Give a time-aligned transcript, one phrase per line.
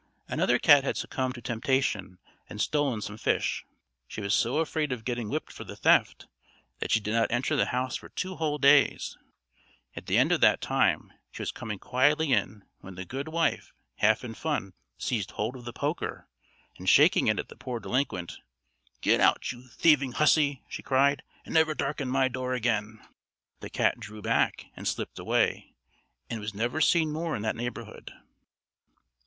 [0.27, 2.17] Another cat had succumbed to temptation
[2.49, 3.67] and stolen some fish;
[4.07, 6.25] she was so afraid of getting whipped for the theft,
[6.79, 9.15] that she did not enter the house for two whole days.
[9.95, 14.23] At the end of that time she was coming quietly in, when the goodwife, half
[14.23, 16.27] in fun, seized hold of the poker,
[16.79, 18.39] and shaking it at the poor delinquent,
[19.03, 23.01] "Go out, you thieving hussy," she cried, "and never darken my door again."
[23.59, 25.75] The cat drew back, and slipped away,
[26.27, 28.11] and was never seen more in that neighbourhood.